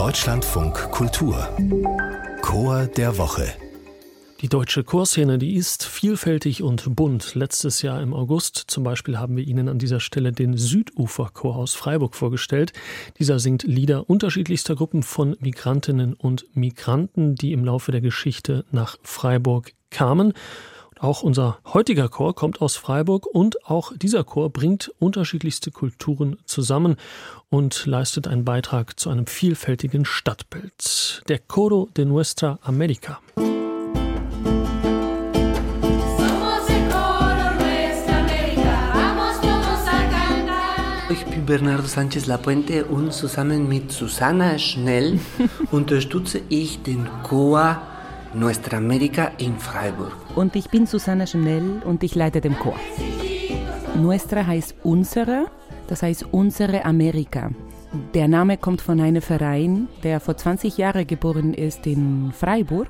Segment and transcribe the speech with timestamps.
[0.00, 1.46] Deutschlandfunk Kultur
[2.40, 3.52] Chor der Woche
[4.40, 7.34] die deutsche Chorszene, die ist vielfältig und bunt.
[7.34, 11.74] Letztes Jahr im August zum Beispiel haben wir Ihnen an dieser Stelle den Süduferchor aus
[11.74, 12.72] Freiburg vorgestellt.
[13.18, 18.96] Dieser singt Lieder unterschiedlichster Gruppen von Migrantinnen und Migranten, die im Laufe der Geschichte nach
[19.02, 20.32] Freiburg kamen.
[21.00, 26.96] Auch unser heutiger Chor kommt aus Freiburg und auch dieser Chor bringt unterschiedlichste Kulturen zusammen
[27.48, 31.22] und leistet einen Beitrag zu einem vielfältigen Stadtbild.
[31.26, 33.18] Der Coro de Nuestra America.
[41.50, 45.18] Bernardo Sanchez Lapuente und zusammen mit Susana Schnell
[45.72, 47.82] unterstütze ich den Chor
[48.32, 50.12] Nuestra America in Freiburg.
[50.36, 52.76] Und ich bin Susana Schnell und ich leite den Chor.
[53.96, 55.46] Nuestra heißt unsere,
[55.88, 57.50] das heißt unsere Amerika.
[58.14, 62.88] Der Name kommt von einem Verein, der vor 20 Jahren geboren ist in Freiburg.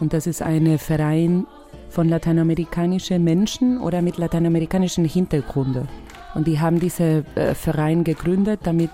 [0.00, 1.46] Und das ist ein Verein
[1.88, 5.88] von lateinamerikanischen Menschen oder mit lateinamerikanischen Hintergründen.
[6.34, 8.90] Und die haben diesen äh, Verein gegründet, damit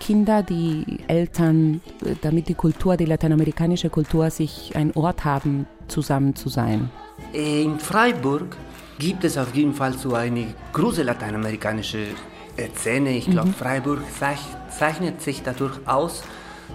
[0.00, 6.34] Kinder, die Eltern, äh, damit die Kultur, die lateinamerikanische Kultur, sich einen Ort haben, zusammen
[6.34, 6.90] zu sein.
[7.32, 8.56] In Freiburg
[8.98, 12.06] gibt es auf jeden Fall so eine große lateinamerikanische
[12.76, 13.16] Szene.
[13.16, 13.54] Ich glaube, mhm.
[13.54, 14.00] Freiburg
[14.70, 16.22] zeichnet sich dadurch aus,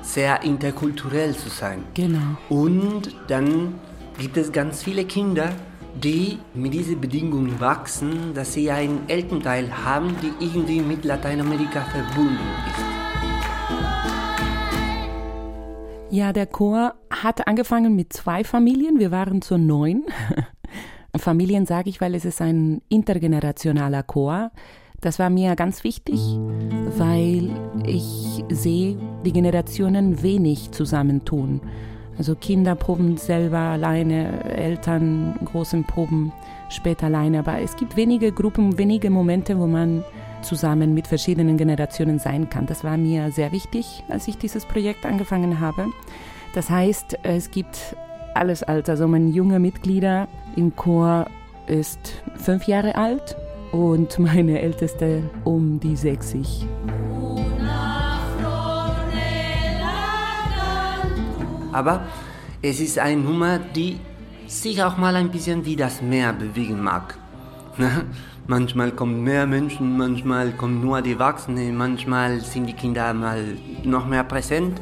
[0.02, 1.84] sehr interkulturell zu sein.
[1.94, 2.38] Genau.
[2.50, 3.76] Und dann
[4.18, 5.52] gibt es ganz viele Kinder,
[5.96, 12.38] die mit diesen Bedingungen wachsen, dass sie einen Elternteil haben, die irgendwie mit Lateinamerika verbunden
[12.68, 13.05] ist.
[16.12, 19.00] Ja, der Chor hat angefangen mit zwei Familien.
[19.00, 20.04] Wir waren zu neun.
[21.18, 24.52] Familien sage ich, weil es ist ein intergenerationaler Chor.
[25.02, 26.20] Das war mir ganz wichtig,
[26.98, 27.50] weil
[27.86, 31.62] ich sehe, die Generationen wenig zusammentun.
[32.18, 36.32] Also Kinder proben selber alleine, Eltern großen Proben
[36.70, 37.40] später alleine.
[37.40, 40.04] Aber es gibt wenige Gruppen, wenige Momente, wo man
[40.46, 42.66] zusammen mit verschiedenen Generationen sein kann.
[42.66, 45.88] Das war mir sehr wichtig, als ich dieses Projekt angefangen habe.
[46.54, 47.96] Das heißt, es gibt
[48.34, 48.94] alles Alter.
[48.94, 51.28] Also mein junge Mitglieder im Chor
[51.68, 53.36] ist fünf Jahre alt
[53.72, 56.68] und meine älteste um die 60.
[61.76, 62.06] aber
[62.62, 64.00] es ist eine Nummer, die
[64.48, 67.18] sich auch mal ein bisschen wie das Meer bewegen mag.
[68.48, 73.44] Manchmal kommen mehr Menschen, manchmal kommen nur die Erwachsenen, manchmal sind die Kinder mal
[73.84, 74.80] noch mehr präsent.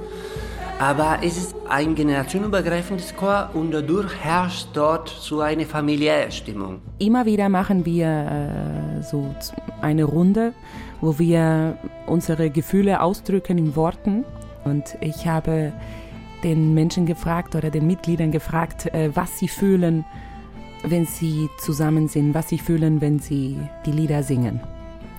[0.79, 6.81] Aber es ist ein generationenübergreifendes Chor und dadurch herrscht dort so eine familiäre Stimmung.
[7.00, 9.34] Immer wieder machen wir äh, so
[9.81, 10.52] eine Runde,
[11.00, 14.25] wo wir unsere Gefühle ausdrücken in Worten.
[14.66, 15.72] Und ich habe
[16.44, 20.03] den Menschen gefragt oder den Mitgliedern gefragt, äh, was sie fühlen,
[20.83, 24.59] wenn sie zusammen sind, was sie fühlen, wenn sie die Lieder singen.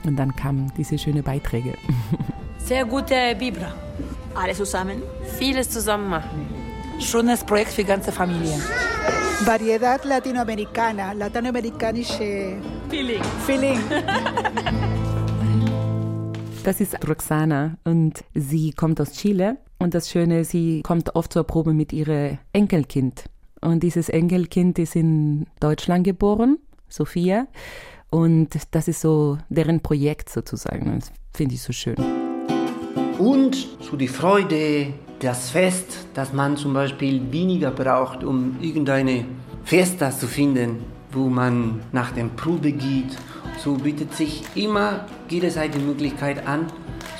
[0.04, 1.74] Und dann kamen diese schönen Beiträge.
[2.58, 3.74] Sehr gute Vibra.
[4.34, 5.02] Alle zusammen.
[5.38, 6.46] Vieles zusammen machen.
[7.00, 8.58] Schönes Projekt für die ganze Familie.
[9.44, 12.56] Variedad latinoamericana, latinoamerikanische
[12.88, 13.22] Feeling.
[13.46, 13.80] Feeling.
[16.64, 21.44] Das ist Roxana und sie kommt aus Chile und das Schöne, sie kommt oft zur
[21.44, 23.24] Probe mit ihrem Enkelkind.
[23.64, 26.58] Und dieses Enkelkind ist in Deutschland geboren,
[26.88, 27.46] Sophia.
[28.10, 31.00] Und das ist so deren Projekt sozusagen.
[31.00, 31.96] Das finde ich so schön.
[33.18, 39.24] Und zu die Freude, das Fest, dass man zum Beispiel weniger braucht, um irgendeine
[39.64, 43.16] Festa zu finden, wo man nach dem Probe geht.
[43.58, 46.66] So bietet sich immer jederzeit die Möglichkeit an,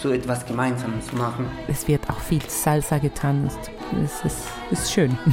[0.04, 1.48] so etwas Gemeinsames zu machen.
[1.66, 3.70] Es wird auch viel Salsa getanzt.
[4.04, 5.16] Es ist, ist schön.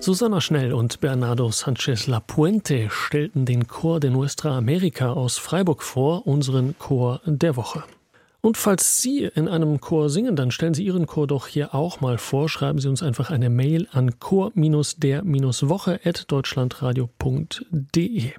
[0.00, 6.26] Susanna Schnell und Bernardo Sanchez Lapuente stellten den Chor de Nuestra America aus Freiburg vor,
[6.26, 7.84] unseren Chor der Woche.
[8.48, 12.00] Und falls Sie in einem Chor singen, dann stellen Sie Ihren Chor doch hier auch
[12.00, 12.48] mal vor.
[12.48, 18.32] Schreiben Sie uns einfach eine Mail an chor-der-woche at deutschlandradio.de.